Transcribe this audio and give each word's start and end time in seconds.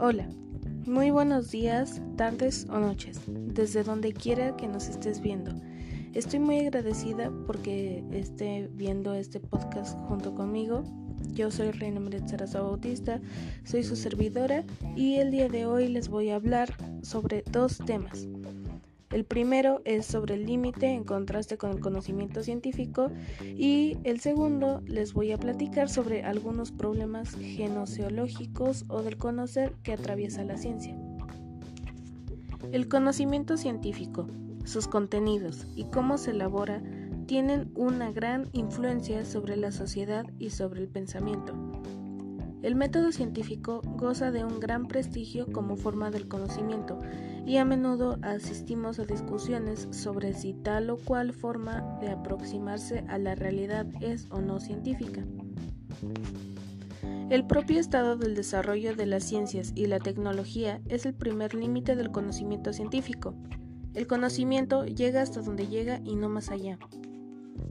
Hola, 0.00 0.28
muy 0.86 1.10
buenos 1.10 1.50
días, 1.50 2.00
tardes 2.14 2.68
o 2.70 2.78
noches, 2.78 3.20
desde 3.26 3.82
donde 3.82 4.12
quiera 4.12 4.56
que 4.56 4.68
nos 4.68 4.86
estés 4.86 5.20
viendo. 5.20 5.50
Estoy 6.14 6.38
muy 6.38 6.60
agradecida 6.60 7.32
porque 7.48 8.04
esté 8.12 8.70
viendo 8.74 9.12
este 9.12 9.40
podcast 9.40 9.98
junto 10.02 10.36
conmigo. 10.36 10.84
Yo 11.32 11.50
soy 11.50 11.72
Reina 11.72 11.98
María 11.98 12.26
Saraza 12.28 12.60
Bautista, 12.60 13.20
soy 13.64 13.82
su 13.82 13.96
servidora 13.96 14.64
y 14.94 15.16
el 15.16 15.32
día 15.32 15.48
de 15.48 15.66
hoy 15.66 15.88
les 15.88 16.08
voy 16.08 16.30
a 16.30 16.36
hablar 16.36 16.72
sobre 17.02 17.42
dos 17.50 17.78
temas. 17.78 18.28
El 19.10 19.24
primero 19.24 19.80
es 19.86 20.04
sobre 20.04 20.34
el 20.34 20.44
límite 20.44 20.86
en 20.86 21.02
contraste 21.02 21.56
con 21.56 21.70
el 21.70 21.80
conocimiento 21.80 22.42
científico 22.42 23.10
y 23.42 23.96
el 24.04 24.20
segundo 24.20 24.82
les 24.86 25.14
voy 25.14 25.32
a 25.32 25.38
platicar 25.38 25.88
sobre 25.88 26.24
algunos 26.24 26.72
problemas 26.72 27.34
genoseológicos 27.34 28.84
o 28.88 29.02
del 29.02 29.16
conocer 29.16 29.72
que 29.82 29.94
atraviesa 29.94 30.44
la 30.44 30.58
ciencia. 30.58 30.94
El 32.70 32.88
conocimiento 32.88 33.56
científico, 33.56 34.26
sus 34.64 34.88
contenidos 34.88 35.66
y 35.74 35.84
cómo 35.84 36.18
se 36.18 36.32
elabora 36.32 36.82
tienen 37.24 37.70
una 37.74 38.12
gran 38.12 38.48
influencia 38.52 39.24
sobre 39.24 39.56
la 39.56 39.72
sociedad 39.72 40.26
y 40.38 40.50
sobre 40.50 40.82
el 40.82 40.88
pensamiento. 40.88 41.54
El 42.60 42.74
método 42.74 43.12
científico 43.12 43.80
goza 43.96 44.32
de 44.32 44.44
un 44.44 44.60
gran 44.60 44.86
prestigio 44.86 45.46
como 45.52 45.76
forma 45.76 46.10
del 46.10 46.28
conocimiento 46.28 47.00
y 47.48 47.56
a 47.56 47.64
menudo 47.64 48.18
asistimos 48.20 48.98
a 48.98 49.06
discusiones 49.06 49.88
sobre 49.90 50.34
si 50.34 50.52
tal 50.52 50.90
o 50.90 50.98
cual 50.98 51.32
forma 51.32 51.98
de 51.98 52.10
aproximarse 52.10 53.06
a 53.08 53.16
la 53.16 53.34
realidad 53.34 53.86
es 54.02 54.26
o 54.30 54.42
no 54.42 54.60
científica. 54.60 55.24
El 57.30 57.46
propio 57.46 57.80
estado 57.80 58.16
del 58.16 58.34
desarrollo 58.34 58.94
de 58.94 59.06
las 59.06 59.24
ciencias 59.24 59.72
y 59.74 59.86
la 59.86 59.98
tecnología 59.98 60.82
es 60.88 61.06
el 61.06 61.14
primer 61.14 61.54
límite 61.54 61.96
del 61.96 62.10
conocimiento 62.10 62.74
científico. 62.74 63.34
El 63.94 64.06
conocimiento 64.06 64.84
llega 64.84 65.22
hasta 65.22 65.40
donde 65.40 65.68
llega 65.68 66.00
y 66.04 66.16
no 66.16 66.28
más 66.28 66.50
allá. 66.50 66.78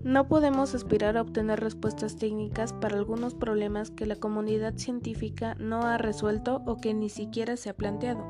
No 0.03 0.27
podemos 0.27 0.73
aspirar 0.73 1.17
a 1.17 1.21
obtener 1.21 1.59
respuestas 1.59 2.15
técnicas 2.15 2.73
para 2.73 2.97
algunos 2.97 3.35
problemas 3.35 3.91
que 3.91 4.07
la 4.07 4.15
comunidad 4.15 4.75
científica 4.75 5.55
no 5.59 5.83
ha 5.83 5.99
resuelto 5.99 6.63
o 6.65 6.77
que 6.77 6.95
ni 6.95 7.09
siquiera 7.09 7.57
se 7.57 7.69
ha 7.69 7.75
planteado. 7.75 8.23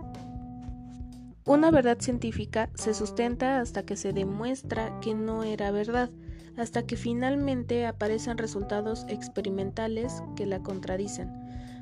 Una 1.48 1.72
verdad 1.72 1.98
científica 2.00 2.70
se 2.76 2.94
sustenta 2.94 3.62
hasta 3.62 3.84
que 3.84 3.96
se 3.96 4.12
demuestra 4.12 5.00
que 5.00 5.16
no 5.16 5.44
era 5.44 5.72
verdad, 5.72 6.10
hasta 6.58 6.86
que 6.86 6.98
finalmente 6.98 7.86
aparecen 7.86 8.38
resultados 8.38 9.06
experimentales 9.08 10.22
que 10.36 10.46
la 10.46 10.60
contradicen. 10.60 11.32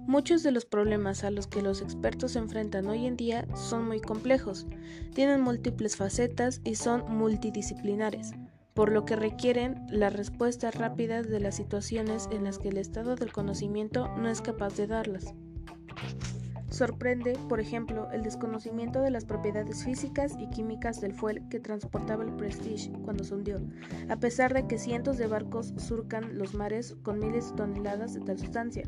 Muchos 0.06 0.44
de 0.44 0.52
los 0.52 0.66
problemas 0.66 1.24
a 1.24 1.32
los 1.32 1.48
que 1.48 1.64
los 1.64 1.82
expertos 1.82 2.34
se 2.34 2.40
enfrentan 2.40 2.86
hoy 2.86 3.08
en 3.08 3.18
día 3.18 3.48
son 3.56 3.88
muy 3.88 4.00
complejos, 4.00 4.68
tienen 5.16 5.42
múltiples 5.42 5.96
facetas 5.96 6.62
y 6.64 6.76
son 6.76 7.04
multidisciplinares 7.10 8.34
por 8.76 8.92
lo 8.92 9.06
que 9.06 9.16
requieren 9.16 9.88
las 9.90 10.14
respuestas 10.14 10.76
rápidas 10.76 11.30
de 11.30 11.40
las 11.40 11.56
situaciones 11.56 12.28
en 12.30 12.44
las 12.44 12.60
que 12.60 12.68
el 12.68 12.78
estado 12.78 13.16
del 13.16 13.32
conocimiento 13.32 14.10
no 14.18 14.30
es 14.30 14.42
capaz 14.42 14.76
de 14.76 14.86
darlas. 14.86 15.34
Sorprende, 16.76 17.40
por 17.48 17.62
ejemplo, 17.62 18.12
el 18.12 18.22
desconocimiento 18.22 19.00
de 19.00 19.10
las 19.10 19.24
propiedades 19.24 19.86
físicas 19.86 20.36
y 20.38 20.50
químicas 20.50 21.00
del 21.00 21.14
fuel 21.14 21.42
que 21.48 21.62
transportaba 21.62 22.26
el 22.26 22.34
Prestige 22.34 22.92
cuando 23.06 23.24
se 23.24 23.34
hundió, 23.34 23.62
a 24.10 24.18
pesar 24.18 24.54
de 24.54 24.68
que 24.68 24.78
cientos 24.78 25.18
de 25.18 25.28
barcos 25.28 25.74
surcan 25.78 26.38
los 26.38 26.54
mares 26.54 26.98
con 27.02 27.20
miles 27.20 27.52
de 27.52 27.56
toneladas 27.56 28.14
de 28.14 28.20
tal 28.20 28.38
sustancia. 28.38 28.84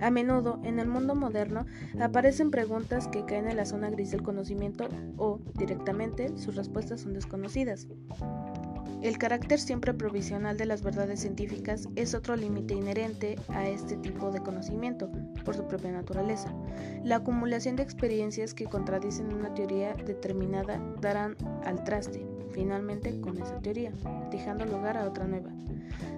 A 0.00 0.10
menudo, 0.10 0.62
en 0.64 0.78
el 0.78 0.88
mundo 0.88 1.14
moderno, 1.14 1.66
aparecen 2.00 2.50
preguntas 2.50 3.06
que 3.06 3.26
caen 3.26 3.48
en 3.48 3.58
la 3.58 3.66
zona 3.66 3.90
gris 3.90 4.12
del 4.12 4.22
conocimiento 4.22 4.88
o, 5.18 5.40
directamente, 5.58 6.38
sus 6.38 6.56
respuestas 6.56 7.02
son 7.02 7.12
desconocidas. 7.12 7.86
El 9.02 9.18
carácter 9.18 9.58
siempre 9.58 9.94
provisional 9.94 10.56
de 10.56 10.66
las 10.66 10.82
verdades 10.82 11.20
científicas 11.20 11.88
es 11.96 12.14
otro 12.14 12.36
límite 12.36 12.74
inherente 12.74 13.36
a 13.48 13.68
este 13.68 13.96
tipo 13.96 14.30
de 14.30 14.40
conocimiento, 14.40 15.10
por 15.44 15.56
su 15.56 15.66
propia 15.66 15.92
naturaleza. 15.92 16.52
La 17.02 17.16
acumulación 17.16 17.76
de 17.76 17.82
experiencias 17.82 18.54
que 18.54 18.66
contradicen 18.66 19.32
una 19.32 19.54
teoría 19.54 19.94
determinada 19.94 20.80
darán 21.00 21.36
al 21.64 21.82
traste, 21.84 22.26
finalmente, 22.52 23.20
con 23.20 23.40
esa 23.40 23.60
teoría, 23.60 23.92
dejando 24.30 24.64
lugar 24.64 24.96
a 24.96 25.06
otra 25.06 25.26
nueva. 25.26 25.50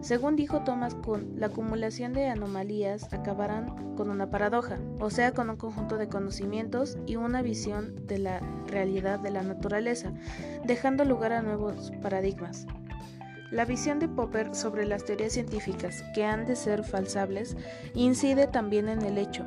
Según 0.00 0.36
dijo 0.36 0.62
Thomas 0.64 0.94
Kuhn, 0.94 1.34
la 1.36 1.46
acumulación 1.46 2.12
de 2.12 2.26
anomalías 2.26 3.12
acabarán 3.12 3.94
con 3.94 4.10
una 4.10 4.30
paradoja, 4.30 4.78
o 4.98 5.10
sea, 5.10 5.32
con 5.32 5.50
un 5.50 5.56
conjunto 5.56 5.96
de 5.96 6.08
conocimientos 6.08 6.98
y 7.06 7.16
una 7.16 7.42
visión 7.42 8.06
de 8.06 8.18
la 8.18 8.40
realidad 8.66 9.20
de 9.20 9.30
la 9.30 9.42
naturaleza, 9.42 10.12
dejando 10.64 11.04
lugar 11.04 11.32
a 11.32 11.42
nuevos 11.42 11.92
paradigmas. 12.02 12.66
La 13.50 13.64
visión 13.66 13.98
de 13.98 14.08
Popper 14.08 14.54
sobre 14.54 14.86
las 14.86 15.04
teorías 15.04 15.34
científicas 15.34 16.02
que 16.14 16.24
han 16.24 16.46
de 16.46 16.56
ser 16.56 16.84
falsables 16.84 17.54
incide 17.94 18.46
también 18.46 18.88
en 18.88 19.02
el 19.02 19.18
hecho. 19.18 19.46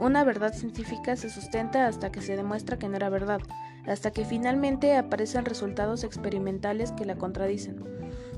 Una 0.00 0.24
verdad 0.24 0.52
científica 0.52 1.16
se 1.16 1.30
sustenta 1.30 1.86
hasta 1.86 2.10
que 2.10 2.20
se 2.20 2.36
demuestra 2.36 2.76
que 2.76 2.88
no 2.88 2.96
era 2.96 3.08
verdad, 3.08 3.40
hasta 3.86 4.10
que 4.10 4.24
finalmente 4.24 4.96
aparecen 4.96 5.44
resultados 5.44 6.04
experimentales 6.04 6.92
que 6.92 7.04
la 7.04 7.16
contradicen. 7.16 7.84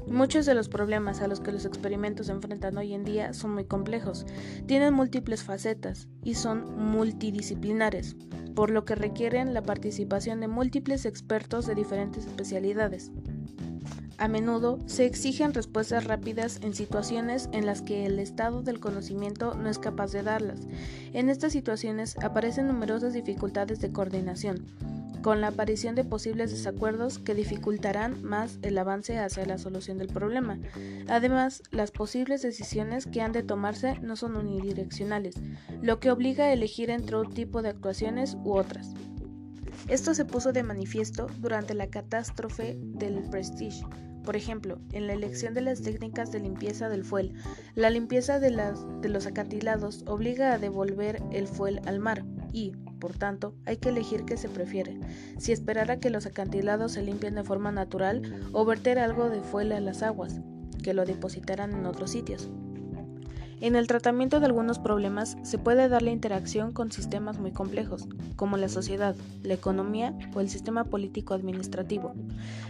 Muchos 0.06 0.46
de 0.46 0.54
los 0.54 0.68
problemas 0.68 1.20
a 1.20 1.28
los 1.28 1.40
que 1.40 1.52
los 1.52 1.66
experimentos 1.66 2.26
se 2.26 2.32
enfrentan 2.32 2.78
hoy 2.78 2.94
en 2.94 3.04
día 3.04 3.34
son 3.34 3.52
muy 3.52 3.64
complejos, 3.64 4.24
tienen 4.66 4.94
múltiples 4.94 5.42
facetas 5.42 6.08
y 6.24 6.34
son 6.34 6.76
multidisciplinares, 6.78 8.16
por 8.54 8.70
lo 8.70 8.84
que 8.86 8.94
requieren 8.94 9.52
la 9.52 9.62
participación 9.62 10.40
de 10.40 10.48
múltiples 10.48 11.04
expertos 11.04 11.66
de 11.66 11.74
diferentes 11.74 12.26
especialidades. 12.26 13.12
A 14.16 14.26
menudo 14.26 14.80
se 14.86 15.06
exigen 15.06 15.54
respuestas 15.54 16.04
rápidas 16.04 16.58
en 16.62 16.74
situaciones 16.74 17.48
en 17.52 17.66
las 17.66 17.82
que 17.82 18.04
el 18.04 18.18
estado 18.18 18.62
del 18.62 18.80
conocimiento 18.80 19.54
no 19.54 19.68
es 19.68 19.78
capaz 19.78 20.10
de 20.10 20.24
darlas. 20.24 20.66
En 21.12 21.28
estas 21.28 21.52
situaciones 21.52 22.16
aparecen 22.18 22.66
numerosas 22.66 23.12
dificultades 23.12 23.80
de 23.80 23.92
coordinación, 23.92 24.66
con 25.28 25.42
la 25.42 25.48
aparición 25.48 25.94
de 25.94 26.04
posibles 26.04 26.50
desacuerdos 26.50 27.18
que 27.18 27.34
dificultarán 27.34 28.22
más 28.22 28.58
el 28.62 28.78
avance 28.78 29.18
hacia 29.18 29.44
la 29.44 29.58
solución 29.58 29.98
del 29.98 30.08
problema. 30.08 30.58
Además, 31.06 31.62
las 31.70 31.90
posibles 31.90 32.40
decisiones 32.40 33.04
que 33.04 33.20
han 33.20 33.32
de 33.32 33.42
tomarse 33.42 33.98
no 34.00 34.16
son 34.16 34.36
unidireccionales, 34.36 35.34
lo 35.82 36.00
que 36.00 36.10
obliga 36.10 36.44
a 36.44 36.52
elegir 36.54 36.88
entre 36.88 37.16
un 37.16 37.34
tipo 37.34 37.60
de 37.60 37.68
actuaciones 37.68 38.38
u 38.42 38.54
otras. 38.54 38.94
Esto 39.86 40.14
se 40.14 40.24
puso 40.24 40.54
de 40.54 40.62
manifiesto 40.62 41.26
durante 41.40 41.74
la 41.74 41.88
catástrofe 41.88 42.78
del 42.80 43.20
Prestige, 43.28 43.84
por 44.24 44.34
ejemplo, 44.34 44.78
en 44.92 45.06
la 45.06 45.12
elección 45.12 45.52
de 45.52 45.60
las 45.60 45.82
técnicas 45.82 46.32
de 46.32 46.40
limpieza 46.40 46.88
del 46.88 47.04
fuel, 47.04 47.34
la 47.74 47.90
limpieza 47.90 48.40
de, 48.40 48.50
los 48.50 49.26
acantilados 49.26 50.04
obliga 50.06 50.54
a 50.54 50.58
devolver 50.58 51.22
el 51.32 51.46
fuel 51.46 51.82
al 51.84 51.98
mar 52.00 52.24
y, 52.52 52.72
por 52.98 53.14
tanto, 53.14 53.54
hay 53.66 53.76
que 53.76 53.90
elegir 53.90 54.24
qué 54.24 54.36
se 54.36 54.48
prefiere, 54.48 54.98
si 55.38 55.52
esperar 55.52 55.90
a 55.90 56.00
que 56.00 56.10
los 56.10 56.26
acantilados 56.26 56.92
se 56.92 57.02
limpien 57.02 57.34
de 57.34 57.44
forma 57.44 57.72
natural 57.72 58.22
o 58.52 58.64
verter 58.64 58.98
algo 58.98 59.30
de 59.30 59.40
fuel 59.40 59.72
a 59.72 59.80
las 59.80 60.02
aguas, 60.02 60.40
que 60.82 60.94
lo 60.94 61.04
depositarán 61.04 61.72
en 61.72 61.86
otros 61.86 62.10
sitios. 62.10 62.50
En 63.60 63.74
el 63.74 63.88
tratamiento 63.88 64.38
de 64.38 64.46
algunos 64.46 64.78
problemas 64.78 65.36
se 65.42 65.58
puede 65.58 65.88
dar 65.88 66.02
la 66.02 66.12
interacción 66.12 66.72
con 66.72 66.92
sistemas 66.92 67.40
muy 67.40 67.50
complejos, 67.50 68.06
como 68.36 68.56
la 68.56 68.68
sociedad, 68.68 69.16
la 69.42 69.54
economía 69.54 70.16
o 70.34 70.40
el 70.40 70.48
sistema 70.48 70.84
político-administrativo. 70.84 72.14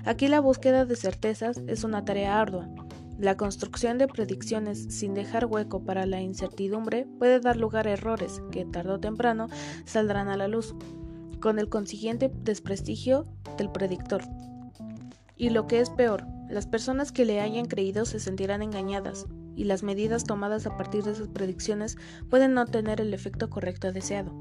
Aquí 0.07 0.29
la 0.29 0.41
búsqueda 0.41 0.87
de 0.87 0.97
certezas 0.97 1.61
es 1.67 1.85
una 1.85 2.07
tarea 2.07 2.41
ardua. 2.41 2.71
La 3.19 3.37
construcción 3.37 3.99
de 3.99 4.07
predicciones 4.07 4.87
sin 4.91 5.13
dejar 5.13 5.47
hueco 5.47 5.83
para 5.83 6.07
la 6.07 6.21
incertidumbre 6.21 7.05
puede 7.19 7.41
dar 7.41 7.57
lugar 7.57 7.89
a 7.89 7.93
errores 7.93 8.41
que 8.53 8.65
tarde 8.65 8.93
o 8.93 9.01
temprano 9.01 9.49
saldrán 9.85 10.29
a 10.29 10.37
la 10.37 10.47
luz, 10.47 10.77
con 11.41 11.59
el 11.59 11.69
consiguiente 11.69 12.31
desprestigio 12.45 13.27
del 13.57 13.73
predictor. 13.73 14.23
Y 15.37 15.51
lo 15.51 15.67
que 15.67 15.81
es 15.81 15.91
peor, 15.91 16.27
las 16.49 16.69
personas 16.69 17.11
que 17.11 17.25
le 17.25 17.41
hayan 17.41 17.67
creído 17.67 18.05
se 18.05 18.21
sentirán 18.21 18.63
engañadas, 18.63 19.27
y 19.57 19.65
las 19.65 19.83
medidas 19.83 20.23
tomadas 20.23 20.67
a 20.69 20.77
partir 20.77 21.03
de 21.03 21.17
sus 21.17 21.27
predicciones 21.27 21.97
pueden 22.31 22.55
no 22.55 22.67
tener 22.67 23.01
el 23.01 23.13
efecto 23.13 23.51
correcto 23.51 23.91
deseado. 23.91 24.33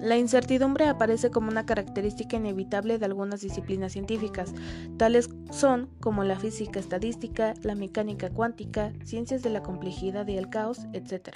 La 0.00 0.16
incertidumbre 0.18 0.86
aparece 0.86 1.30
como 1.30 1.50
una 1.50 1.64
característica 1.64 2.36
inevitable 2.36 2.98
de 2.98 3.06
algunas 3.06 3.40
disciplinas 3.40 3.92
científicas, 3.92 4.52
tales 4.98 5.30
son 5.50 5.88
como 6.00 6.22
la 6.22 6.38
física 6.38 6.78
estadística, 6.78 7.54
la 7.62 7.74
mecánica 7.74 8.28
cuántica, 8.30 8.92
ciencias 9.04 9.42
de 9.42 9.50
la 9.50 9.62
complejidad 9.62 10.26
y 10.28 10.36
el 10.36 10.50
caos, 10.50 10.86
etc. 10.92 11.30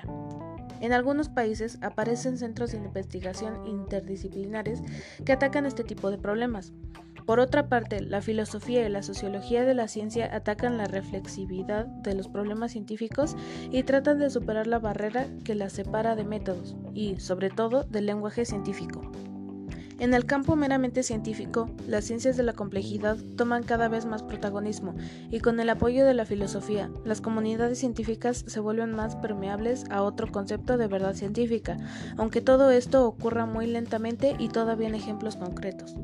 En 0.80 0.92
algunos 0.92 1.28
países 1.28 1.78
aparecen 1.80 2.38
centros 2.38 2.72
de 2.72 2.78
investigación 2.78 3.66
interdisciplinares 3.66 4.82
que 5.24 5.32
atacan 5.32 5.66
este 5.66 5.84
tipo 5.84 6.10
de 6.10 6.18
problemas. 6.18 6.72
Por 7.30 7.38
otra 7.38 7.68
parte, 7.68 8.00
la 8.00 8.22
filosofía 8.22 8.84
y 8.84 8.88
la 8.88 9.04
sociología 9.04 9.64
de 9.64 9.72
la 9.72 9.86
ciencia 9.86 10.34
atacan 10.34 10.76
la 10.76 10.86
reflexividad 10.86 11.86
de 11.86 12.16
los 12.16 12.26
problemas 12.26 12.72
científicos 12.72 13.36
y 13.70 13.84
tratan 13.84 14.18
de 14.18 14.30
superar 14.30 14.66
la 14.66 14.80
barrera 14.80 15.28
que 15.44 15.54
las 15.54 15.72
separa 15.72 16.16
de 16.16 16.24
métodos 16.24 16.74
y, 16.92 17.20
sobre 17.20 17.48
todo, 17.48 17.84
del 17.84 18.06
lenguaje 18.06 18.44
científico. 18.44 19.12
En 20.00 20.12
el 20.12 20.26
campo 20.26 20.56
meramente 20.56 21.04
científico, 21.04 21.70
las 21.86 22.04
ciencias 22.06 22.36
de 22.36 22.42
la 22.42 22.54
complejidad 22.54 23.16
toman 23.36 23.62
cada 23.62 23.86
vez 23.86 24.06
más 24.06 24.24
protagonismo 24.24 24.96
y 25.30 25.38
con 25.38 25.60
el 25.60 25.70
apoyo 25.70 26.04
de 26.04 26.14
la 26.14 26.26
filosofía, 26.26 26.90
las 27.04 27.20
comunidades 27.20 27.78
científicas 27.78 28.42
se 28.44 28.58
vuelven 28.58 28.90
más 28.90 29.14
permeables 29.14 29.84
a 29.88 30.02
otro 30.02 30.32
concepto 30.32 30.76
de 30.76 30.88
verdad 30.88 31.14
científica, 31.14 31.76
aunque 32.16 32.40
todo 32.40 32.72
esto 32.72 33.06
ocurra 33.06 33.46
muy 33.46 33.68
lentamente 33.68 34.34
y 34.40 34.48
todavía 34.48 34.88
en 34.88 34.96
ejemplos 34.96 35.36
concretos. 35.36 35.94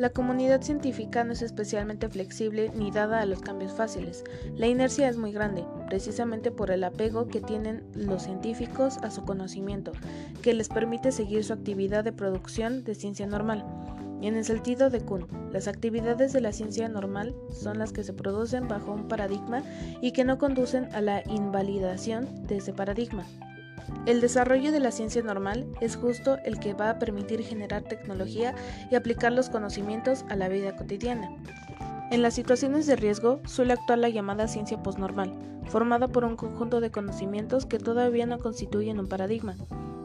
La 0.00 0.08
comunidad 0.08 0.62
científica 0.62 1.24
no 1.24 1.34
es 1.34 1.42
especialmente 1.42 2.08
flexible 2.08 2.72
ni 2.74 2.90
dada 2.90 3.20
a 3.20 3.26
los 3.26 3.42
cambios 3.42 3.74
fáciles. 3.74 4.24
La 4.56 4.66
inercia 4.66 5.06
es 5.10 5.18
muy 5.18 5.30
grande, 5.30 5.66
precisamente 5.90 6.50
por 6.50 6.70
el 6.70 6.84
apego 6.84 7.28
que 7.28 7.42
tienen 7.42 7.84
los 7.92 8.22
científicos 8.22 8.96
a 9.02 9.10
su 9.10 9.26
conocimiento, 9.26 9.92
que 10.40 10.54
les 10.54 10.70
permite 10.70 11.12
seguir 11.12 11.44
su 11.44 11.52
actividad 11.52 12.02
de 12.02 12.14
producción 12.14 12.82
de 12.82 12.94
ciencia 12.94 13.26
normal. 13.26 13.62
En 14.22 14.36
el 14.36 14.46
sentido 14.46 14.88
de 14.88 15.02
Kuhn, 15.02 15.26
las 15.52 15.68
actividades 15.68 16.32
de 16.32 16.40
la 16.40 16.52
ciencia 16.52 16.88
normal 16.88 17.34
son 17.52 17.78
las 17.78 17.92
que 17.92 18.02
se 18.02 18.14
producen 18.14 18.68
bajo 18.68 18.92
un 18.92 19.06
paradigma 19.06 19.62
y 20.00 20.12
que 20.12 20.24
no 20.24 20.38
conducen 20.38 20.88
a 20.94 21.02
la 21.02 21.22
invalidación 21.26 22.46
de 22.46 22.56
ese 22.56 22.72
paradigma. 22.72 23.26
El 24.06 24.20
desarrollo 24.20 24.72
de 24.72 24.80
la 24.80 24.92
ciencia 24.92 25.22
normal 25.22 25.66
es 25.80 25.96
justo 25.96 26.38
el 26.44 26.58
que 26.58 26.74
va 26.74 26.90
a 26.90 26.98
permitir 26.98 27.42
generar 27.42 27.82
tecnología 27.82 28.54
y 28.90 28.94
aplicar 28.94 29.32
los 29.32 29.50
conocimientos 29.50 30.24
a 30.28 30.36
la 30.36 30.48
vida 30.48 30.74
cotidiana. 30.74 31.30
En 32.10 32.22
las 32.22 32.34
situaciones 32.34 32.86
de 32.86 32.96
riesgo 32.96 33.40
suele 33.44 33.72
actuar 33.72 33.98
la 33.98 34.08
llamada 34.08 34.48
ciencia 34.48 34.82
postnormal, 34.82 35.32
formada 35.66 36.08
por 36.08 36.24
un 36.24 36.36
conjunto 36.36 36.80
de 36.80 36.90
conocimientos 36.90 37.66
que 37.66 37.78
todavía 37.78 38.26
no 38.26 38.38
constituyen 38.38 38.98
un 38.98 39.06
paradigma, 39.06 39.56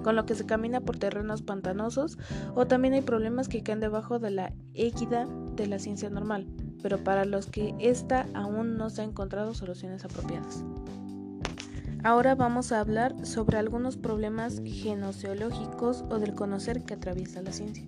con 0.03 0.15
lo 0.15 0.27
que 0.27 0.35
se 0.35 0.45
camina 0.45 0.81
por 0.81 0.99
terrenos 0.99 1.41
pantanosos 1.41 2.19
o 2.53 2.67
también 2.67 2.93
hay 2.93 3.01
problemas 3.01 3.47
que 3.47 3.63
caen 3.63 3.79
debajo 3.79 4.19
de 4.19 4.29
la 4.29 4.53
égida 4.75 5.27
de 5.55 5.65
la 5.65 5.79
ciencia 5.79 6.11
normal, 6.11 6.45
pero 6.83 7.03
para 7.03 7.25
los 7.25 7.47
que 7.47 7.73
ésta 7.79 8.27
aún 8.35 8.77
no 8.77 8.91
se 8.91 9.01
ha 9.01 9.05
encontrado 9.05 9.55
soluciones 9.55 10.05
apropiadas. 10.05 10.63
Ahora 12.05 12.35
vamos 12.35 12.71
a 12.71 12.81
hablar 12.81 13.25
sobre 13.25 13.57
algunos 13.57 13.97
problemas 13.97 14.61
genoseológicos 14.63 16.05
o 16.07 16.19
del 16.19 16.35
conocer 16.35 16.83
que 16.83 16.93
atraviesa 16.93 17.41
la 17.41 17.51
ciencia. 17.51 17.83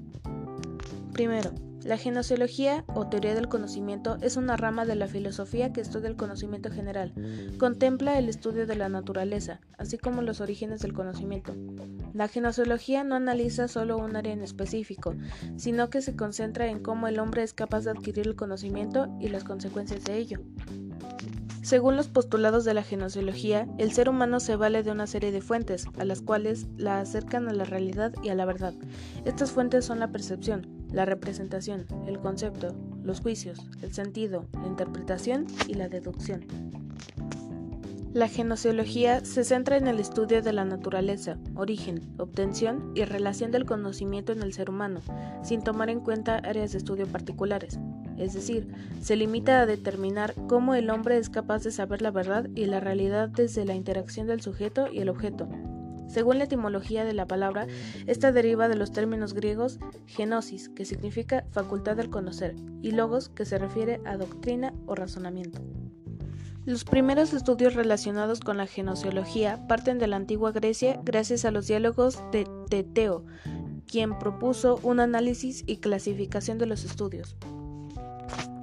Primero, 1.13 1.51
la 1.83 1.97
genoseología 1.97 2.83
o 2.95 3.05
teoría 3.05 3.35
del 3.35 3.47
conocimiento 3.47 4.17
es 4.21 4.35
una 4.35 4.57
rama 4.57 4.85
de 4.85 4.95
la 4.95 5.07
filosofía 5.07 5.71
que 5.71 5.81
estudia 5.81 6.09
el 6.09 6.15
conocimiento 6.15 6.71
general. 6.71 7.13
Contempla 7.59 8.17
el 8.17 8.27
estudio 8.27 8.65
de 8.65 8.75
la 8.75 8.89
naturaleza, 8.89 9.61
así 9.77 9.99
como 9.99 10.23
los 10.23 10.41
orígenes 10.41 10.81
del 10.81 10.93
conocimiento. 10.93 11.55
La 12.15 12.27
genoseología 12.27 13.03
no 13.03 13.13
analiza 13.13 13.67
solo 13.67 13.99
un 13.99 14.15
área 14.15 14.33
en 14.33 14.41
específico, 14.41 15.13
sino 15.57 15.91
que 15.91 16.01
se 16.01 16.15
concentra 16.15 16.65
en 16.65 16.79
cómo 16.79 17.07
el 17.07 17.19
hombre 17.19 17.43
es 17.43 17.53
capaz 17.53 17.81
de 17.81 17.91
adquirir 17.91 18.27
el 18.27 18.35
conocimiento 18.35 19.15
y 19.19 19.27
las 19.27 19.43
consecuencias 19.43 20.03
de 20.05 20.17
ello. 20.17 20.39
Según 21.67 21.97
los 21.97 22.07
postulados 22.07 22.63
de 22.63 22.73
la 22.73 22.81
genociología, 22.81 23.67
el 23.77 23.91
ser 23.91 24.07
humano 24.07 24.39
se 24.39 24.55
vale 24.55 24.83
de 24.83 24.91
una 24.91 25.05
serie 25.05 25.33
de 25.33 25.41
fuentes, 25.41 25.85
a 25.99 26.05
las 26.05 26.21
cuales 26.21 26.65
la 26.77 27.01
acercan 27.01 27.49
a 27.49 27.53
la 27.53 27.65
realidad 27.65 28.13
y 28.23 28.29
a 28.29 28.35
la 28.35 28.45
verdad. 28.45 28.73
Estas 29.25 29.51
fuentes 29.51 29.83
son 29.83 29.99
la 29.99 30.09
percepción, 30.09 30.65
la 30.93 31.03
representación, 31.03 31.85
el 32.07 32.19
concepto, 32.19 32.73
los 33.03 33.19
juicios, 33.19 33.59
el 33.81 33.93
sentido, 33.93 34.45
la 34.53 34.65
interpretación 34.65 35.45
y 35.67 35.73
la 35.73 35.89
deducción. 35.89 36.45
La 38.13 38.29
genociología 38.29 39.25
se 39.25 39.43
centra 39.43 39.75
en 39.75 39.87
el 39.87 39.99
estudio 39.99 40.41
de 40.41 40.53
la 40.53 40.63
naturaleza, 40.63 41.37
origen, 41.53 41.99
obtención 42.17 42.93
y 42.95 43.03
relación 43.03 43.51
del 43.51 43.65
conocimiento 43.65 44.31
en 44.31 44.41
el 44.41 44.53
ser 44.53 44.69
humano, 44.69 45.01
sin 45.43 45.61
tomar 45.61 45.89
en 45.89 45.99
cuenta 45.99 46.37
áreas 46.37 46.71
de 46.71 46.77
estudio 46.77 47.07
particulares 47.07 47.77
es 48.17 48.33
decir, 48.33 48.67
se 48.99 49.15
limita 49.15 49.61
a 49.61 49.65
determinar 49.65 50.33
cómo 50.47 50.75
el 50.75 50.89
hombre 50.89 51.17
es 51.17 51.29
capaz 51.29 51.63
de 51.63 51.71
saber 51.71 52.01
la 52.01 52.11
verdad 52.11 52.47
y 52.55 52.65
la 52.65 52.79
realidad 52.79 53.29
desde 53.29 53.65
la 53.65 53.75
interacción 53.75 54.27
del 54.27 54.41
sujeto 54.41 54.87
y 54.91 54.99
el 54.99 55.09
objeto. 55.09 55.47
Según 56.07 56.37
la 56.37 56.45
etimología 56.45 57.03
de 57.03 57.13
la 57.13 57.27
palabra, 57.27 57.67
esta 58.05 58.31
deriva 58.31 58.69
de 58.69 58.75
los 58.75 58.91
términos 58.91 59.33
griegos 59.33 59.79
genosis, 60.05 60.69
que 60.69 60.85
significa 60.85 61.45
facultad 61.51 61.97
del 61.97 62.09
conocer, 62.09 62.55
y 62.81 62.91
logos, 62.91 63.29
que 63.29 63.45
se 63.45 63.57
refiere 63.57 63.99
a 64.05 64.17
doctrina 64.17 64.73
o 64.85 64.95
razonamiento. 64.95 65.61
Los 66.65 66.83
primeros 66.83 67.33
estudios 67.33 67.75
relacionados 67.75 68.39
con 68.39 68.57
la 68.57 68.67
genociología 68.67 69.67
parten 69.67 69.99
de 69.99 70.07
la 70.07 70.17
antigua 70.17 70.51
Grecia 70.51 70.99
gracias 71.03 71.45
a 71.45 71.51
los 71.51 71.67
diálogos 71.67 72.21
de 72.31 72.45
Teteo, 72.69 73.25
quien 73.85 74.17
propuso 74.19 74.79
un 74.83 74.99
análisis 74.99 75.63
y 75.65 75.77
clasificación 75.77 76.57
de 76.57 76.65
los 76.65 76.83
estudios. 76.83 77.37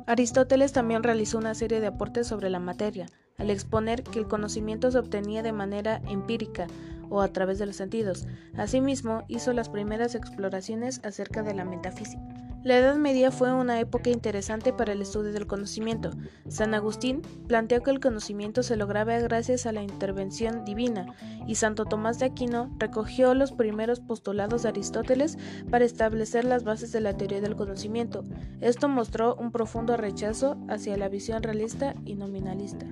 Aristóteles 0.07 0.73
también 0.73 1.03
realizó 1.03 1.39
una 1.39 1.55
serie 1.55 1.81
de 1.81 1.87
aportes 1.87 2.27
sobre 2.27 2.51
la 2.51 2.59
materia, 2.59 3.07
al 3.39 3.51
exponer 3.51 4.03
que 4.03 4.19
el 4.19 4.29
conocimiento 4.29 4.91
se 4.91 4.99
obtenía 4.99 5.43
de 5.43 5.53
manera 5.53 6.03
empírica 6.09 6.67
o 7.09 7.23
a 7.23 7.29
través 7.29 7.59
de 7.59 7.67
los 7.67 7.77
sentidos. 7.77 8.27
Asimismo, 8.57 9.25
hizo 9.29 9.53
las 9.53 9.69
primeras 9.69 10.15
exploraciones 10.15 11.01
acerca 11.05 11.43
de 11.43 11.55
la 11.55 11.65
metafísica. 11.65 12.44
La 12.65 12.79
Edad 12.79 12.97
Media 12.97 13.31
fue 13.31 13.53
una 13.53 13.79
época 13.79 14.09
interesante 14.09 14.73
para 14.73 14.95
el 14.95 15.03
estudio 15.03 15.35
del 15.35 15.47
conocimiento. 15.47 16.13
San 16.49 16.73
Agustín 16.73 17.21
planteó 17.47 17.83
que 17.83 17.91
el 17.91 18.01
conocimiento 18.01 18.63
se 18.63 18.77
lograba 18.77 19.19
gracias 19.19 19.67
a 19.67 19.73
la 19.73 19.83
intervención 19.83 20.65
divina, 20.65 21.15
y 21.47 21.57
Santo 21.57 21.85
Tomás 21.85 22.21
de 22.21 22.25
Aquino 22.25 22.75
recogió 22.79 23.35
los 23.35 23.53
primeros 23.53 24.01
postulados 24.01 24.63
de 24.63 24.71
Aristóteles 24.71 25.37
para 25.71 25.85
establecer 25.85 26.47
las 26.47 26.65
bases 26.65 26.91
de 26.91 27.03
la 27.03 27.15
teoría 27.15 27.43
del 27.43 27.55
conocimiento. 27.55 28.25
Esto 28.63 28.89
mostró 28.89 29.35
un 29.35 29.53
profundo 29.53 29.99
rechazo 29.99 30.57
hacia 30.67 30.97
la 30.97 31.11
visión 31.11 31.43
realista 31.43 31.95
y 32.07 32.15
nominalista. 32.15 32.87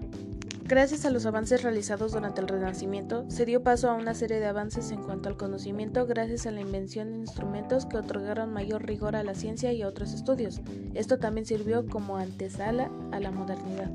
Gracias 0.72 1.04
a 1.04 1.10
los 1.10 1.26
avances 1.26 1.62
realizados 1.62 2.12
durante 2.12 2.40
el 2.40 2.48
Renacimiento, 2.48 3.26
se 3.28 3.44
dio 3.44 3.62
paso 3.62 3.90
a 3.90 3.92
una 3.92 4.14
serie 4.14 4.40
de 4.40 4.46
avances 4.46 4.90
en 4.90 5.02
cuanto 5.02 5.28
al 5.28 5.36
conocimiento 5.36 6.06
gracias 6.06 6.46
a 6.46 6.50
la 6.50 6.62
invención 6.62 7.12
de 7.12 7.19
instrumentos 7.19 7.84
que 7.84 7.98
otorgaron 7.98 8.54
mayor 8.54 8.86
rigor 8.86 9.14
a 9.14 9.22
la 9.22 9.34
ciencia 9.34 9.70
y 9.74 9.82
a 9.82 9.88
otros 9.88 10.14
estudios. 10.14 10.62
Esto 10.94 11.19
también 11.19 11.44
sirvió 11.44 11.86
como 11.86 12.16
antesala 12.16 12.90
a 13.10 13.20
la 13.20 13.30
modernidad. 13.30 13.90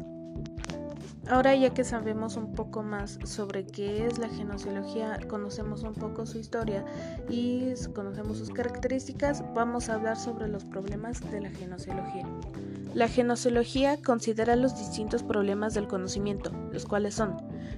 Ahora 1.30 1.54
ya 1.56 1.74
que 1.74 1.84
sabemos 1.84 2.38
un 2.38 2.54
poco 2.54 2.84
más 2.84 3.20
sobre 3.26 3.66
qué 3.66 4.06
es 4.06 4.18
la 4.18 4.30
genociología, 4.30 5.20
conocemos 5.28 5.84
un 5.84 5.94
poco 5.94 6.26
su 6.26 6.38
historia 6.38 6.86
y 7.28 7.74
conocemos 7.94 8.38
sus 8.38 8.50
características, 8.50 9.44
vamos 9.54 9.90
a 9.90 9.96
hablar 9.96 10.16
sobre 10.16 10.48
los 10.48 10.64
problemas 10.64 11.20
de 11.30 11.42
la 11.42 11.50
genociología. 11.50 12.26
La 12.94 13.10
genociología 13.10 13.98
considera 14.02 14.56
los 14.56 14.78
distintos 14.78 15.22
problemas 15.22 15.74
del 15.74 15.90
conocimiento, 15.90 16.52
los 16.72 16.86
cuales 16.86 17.16
son 17.16 17.36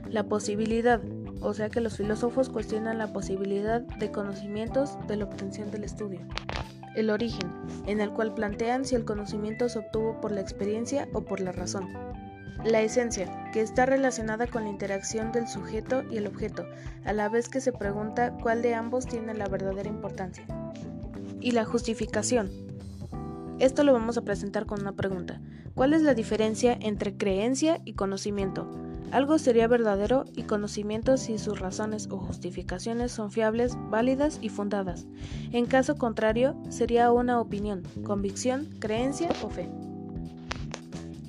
la 0.07 0.25
posibilidad, 0.25 1.01
o 1.41 1.53
sea 1.55 1.69
que 1.69 1.81
los 1.81 1.97
filósofos 1.97 2.49
cuestionan 2.49 2.99
la 2.99 3.11
posibilidad 3.11 3.81
de 3.81 4.11
conocimientos 4.11 4.95
de 5.07 5.15
la 5.15 5.25
obtención 5.25 5.71
del 5.71 5.85
estudio. 5.85 6.19
El 6.95 7.09
origen, 7.09 7.51
en 7.87 7.99
el 7.99 8.11
cual 8.11 8.35
plantean 8.35 8.85
si 8.85 8.93
el 8.93 9.05
conocimiento 9.05 9.69
se 9.69 9.79
obtuvo 9.79 10.21
por 10.21 10.31
la 10.31 10.41
experiencia 10.41 11.07
o 11.13 11.21
por 11.21 11.39
la 11.39 11.51
razón. 11.51 12.08
La 12.65 12.81
esencia, 12.81 13.49
que 13.53 13.61
está 13.61 13.85
relacionada 13.85 14.45
con 14.45 14.63
la 14.63 14.69
interacción 14.69 15.31
del 15.31 15.47
sujeto 15.47 16.03
y 16.11 16.17
el 16.17 16.27
objeto, 16.27 16.65
a 17.05 17.13
la 17.13 17.29
vez 17.29 17.47
que 17.47 17.61
se 17.61 17.71
pregunta 17.71 18.33
cuál 18.41 18.61
de 18.61 18.75
ambos 18.75 19.05
tiene 19.05 19.33
la 19.33 19.47
verdadera 19.47 19.87
importancia. 19.87 20.43
Y 21.39 21.51
la 21.51 21.63
justificación, 21.63 22.51
esto 23.59 23.83
lo 23.85 23.93
vamos 23.93 24.17
a 24.17 24.23
presentar 24.23 24.65
con 24.65 24.81
una 24.81 24.91
pregunta. 24.91 25.39
¿Cuál 25.73 25.93
es 25.93 26.01
la 26.01 26.13
diferencia 26.13 26.77
entre 26.81 27.15
creencia 27.15 27.79
y 27.85 27.93
conocimiento? 27.93 28.69
Algo 29.11 29.39
sería 29.39 29.67
verdadero 29.67 30.25
y 30.35 30.43
conocimiento 30.43 31.15
si 31.15 31.37
sus 31.37 31.59
razones 31.59 32.09
o 32.11 32.17
justificaciones 32.17 33.13
son 33.13 33.31
fiables, 33.31 33.77
válidas 33.89 34.37
y 34.41 34.49
fundadas. 34.49 35.07
En 35.53 35.65
caso 35.65 35.95
contrario, 35.95 36.55
sería 36.69 37.11
una 37.11 37.39
opinión, 37.39 37.83
convicción, 38.03 38.67
creencia 38.79 39.29
o 39.41 39.49
fe. 39.49 39.69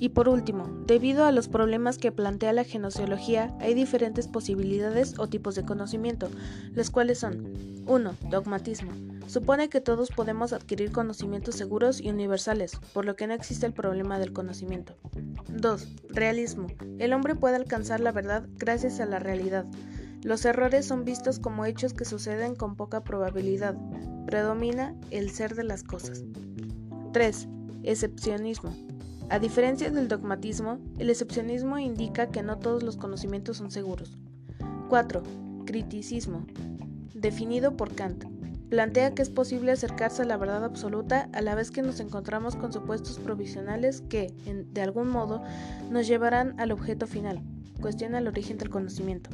Y 0.01 0.09
por 0.09 0.27
último, 0.29 0.65
debido 0.87 1.25
a 1.25 1.31
los 1.31 1.47
problemas 1.47 1.99
que 1.99 2.11
plantea 2.11 2.53
la 2.53 2.63
genociología, 2.63 3.55
hay 3.59 3.75
diferentes 3.75 4.27
posibilidades 4.27 5.13
o 5.19 5.27
tipos 5.27 5.53
de 5.53 5.63
conocimiento, 5.63 6.27
los 6.73 6.89
cuales 6.89 7.19
son 7.19 7.53
1. 7.85 8.15
Dogmatismo. 8.31 8.93
Supone 9.27 9.69
que 9.69 9.79
todos 9.79 10.09
podemos 10.09 10.53
adquirir 10.53 10.91
conocimientos 10.91 11.53
seguros 11.53 12.01
y 12.01 12.09
universales, 12.09 12.71
por 12.95 13.05
lo 13.05 13.15
que 13.15 13.27
no 13.27 13.35
existe 13.35 13.67
el 13.67 13.73
problema 13.73 14.17
del 14.17 14.33
conocimiento. 14.33 14.95
2. 15.49 15.87
Realismo. 16.09 16.65
El 16.97 17.13
hombre 17.13 17.35
puede 17.35 17.57
alcanzar 17.57 17.99
la 17.99 18.11
verdad 18.11 18.47
gracias 18.57 18.99
a 19.01 19.05
la 19.05 19.19
realidad. 19.19 19.67
Los 20.23 20.45
errores 20.45 20.87
son 20.87 21.05
vistos 21.05 21.37
como 21.37 21.63
hechos 21.65 21.93
que 21.93 22.05
suceden 22.05 22.55
con 22.55 22.75
poca 22.75 23.03
probabilidad. 23.03 23.77
Predomina 24.25 24.95
el 25.11 25.29
ser 25.29 25.53
de 25.53 25.63
las 25.63 25.83
cosas. 25.83 26.23
3. 27.13 27.47
Excepcionismo. 27.83 28.73
A 29.31 29.39
diferencia 29.39 29.89
del 29.89 30.09
dogmatismo, 30.09 30.77
el 30.99 31.09
excepcionismo 31.09 31.79
indica 31.79 32.31
que 32.31 32.43
no 32.43 32.57
todos 32.59 32.83
los 32.83 32.97
conocimientos 32.97 33.55
son 33.55 33.71
seguros. 33.71 34.17
4. 34.89 35.23
Criticismo. 35.65 36.45
Definido 37.13 37.77
por 37.77 37.95
Kant. 37.95 38.25
Plantea 38.67 39.15
que 39.15 39.21
es 39.21 39.29
posible 39.29 39.71
acercarse 39.71 40.23
a 40.23 40.25
la 40.25 40.35
verdad 40.35 40.65
absoluta 40.65 41.29
a 41.31 41.41
la 41.41 41.55
vez 41.55 41.71
que 41.71 41.81
nos 41.81 42.01
encontramos 42.01 42.57
con 42.57 42.73
supuestos 42.73 43.19
provisionales 43.19 44.01
que, 44.09 44.33
de 44.45 44.81
algún 44.81 45.07
modo, 45.07 45.41
nos 45.89 46.07
llevarán 46.07 46.59
al 46.59 46.73
objeto 46.73 47.07
final. 47.07 47.41
Cuestiona 47.79 48.17
el 48.17 48.27
origen 48.27 48.57
del 48.57 48.69
conocimiento. 48.69 49.29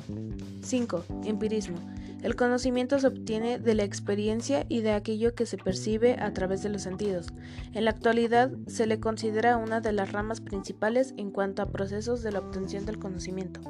5. 0.61 1.05
Empirismo. 1.25 1.77
El 2.23 2.35
conocimiento 2.35 2.99
se 2.99 3.07
obtiene 3.07 3.59
de 3.59 3.75
la 3.75 3.83
experiencia 3.83 4.65
y 4.67 4.81
de 4.81 4.91
aquello 4.91 5.35
que 5.35 5.45
se 5.45 5.57
percibe 5.57 6.17
a 6.19 6.33
través 6.33 6.63
de 6.63 6.69
los 6.69 6.81
sentidos. 6.81 7.27
En 7.73 7.85
la 7.85 7.91
actualidad 7.91 8.51
se 8.65 8.87
le 8.87 8.99
considera 8.99 9.57
una 9.57 9.81
de 9.81 9.91
las 9.91 10.11
ramas 10.11 10.41
principales 10.41 11.13
en 11.17 11.31
cuanto 11.31 11.61
a 11.61 11.71
procesos 11.71 12.23
de 12.23 12.31
la 12.31 12.39
obtención 12.39 12.85
del 12.85 12.97
conocimiento. 12.97 13.61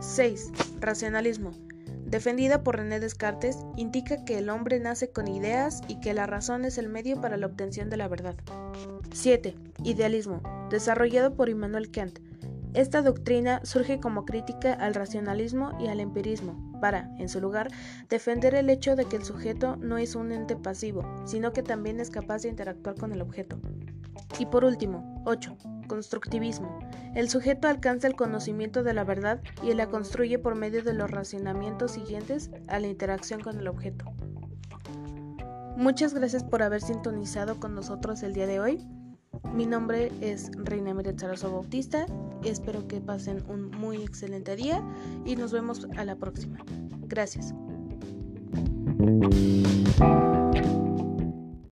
6. 0.00 0.52
Racionalismo. 0.80 1.52
Defendida 2.04 2.62
por 2.64 2.76
René 2.76 3.00
Descartes, 3.00 3.58
indica 3.76 4.24
que 4.24 4.38
el 4.38 4.48
hombre 4.48 4.80
nace 4.80 5.10
con 5.10 5.28
ideas 5.28 5.82
y 5.88 6.00
que 6.00 6.14
la 6.14 6.26
razón 6.26 6.64
es 6.64 6.78
el 6.78 6.88
medio 6.88 7.20
para 7.20 7.36
la 7.36 7.46
obtención 7.46 7.90
de 7.90 7.98
la 7.98 8.08
verdad. 8.08 8.34
7. 9.12 9.54
Idealismo. 9.84 10.40
Desarrollado 10.70 11.34
por 11.34 11.48
Immanuel 11.48 11.90
Kant. 11.90 12.18
Esta 12.74 13.02
doctrina 13.02 13.60
surge 13.64 14.00
como 14.00 14.24
crítica 14.24 14.72
al 14.72 14.94
racionalismo 14.94 15.72
y 15.80 15.88
al 15.88 16.00
empirismo, 16.00 16.67
para, 16.80 17.10
en 17.18 17.28
su 17.28 17.40
lugar, 17.40 17.68
defender 18.08 18.54
el 18.54 18.70
hecho 18.70 18.96
de 18.96 19.04
que 19.04 19.16
el 19.16 19.24
sujeto 19.24 19.76
no 19.76 19.98
es 19.98 20.14
un 20.14 20.32
ente 20.32 20.56
pasivo, 20.56 21.04
sino 21.24 21.52
que 21.52 21.62
también 21.62 22.00
es 22.00 22.10
capaz 22.10 22.42
de 22.42 22.48
interactuar 22.48 22.96
con 22.96 23.12
el 23.12 23.22
objeto. 23.22 23.60
Y 24.38 24.46
por 24.46 24.64
último, 24.64 25.22
8. 25.26 25.56
Constructivismo. 25.86 26.78
El 27.14 27.28
sujeto 27.30 27.68
alcanza 27.68 28.06
el 28.06 28.14
conocimiento 28.14 28.82
de 28.82 28.94
la 28.94 29.04
verdad 29.04 29.40
y 29.62 29.72
la 29.74 29.88
construye 29.88 30.38
por 30.38 30.54
medio 30.54 30.82
de 30.82 30.92
los 30.92 31.10
racionamientos 31.10 31.92
siguientes 31.92 32.50
a 32.68 32.78
la 32.78 32.88
interacción 32.88 33.40
con 33.40 33.58
el 33.58 33.68
objeto. 33.68 34.04
Muchas 35.76 36.12
gracias 36.12 36.44
por 36.44 36.62
haber 36.62 36.82
sintonizado 36.82 37.60
con 37.60 37.74
nosotros 37.74 38.22
el 38.22 38.34
día 38.34 38.46
de 38.46 38.60
hoy. 38.60 38.97
Mi 39.54 39.66
nombre 39.66 40.12
es 40.20 40.50
Reina 40.56 40.94
Meret 40.94 41.18
Zarazo 41.18 41.52
Bautista. 41.52 42.06
Espero 42.44 42.86
que 42.86 43.00
pasen 43.00 43.42
un 43.48 43.70
muy 43.70 44.02
excelente 44.02 44.56
día 44.56 44.82
y 45.24 45.36
nos 45.36 45.52
vemos 45.52 45.86
a 45.96 46.04
la 46.04 46.16
próxima. 46.16 46.58
Gracias. 47.06 47.54